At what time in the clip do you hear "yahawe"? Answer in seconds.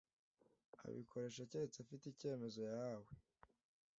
2.69-3.09